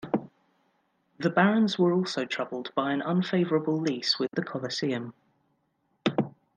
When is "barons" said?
1.29-1.77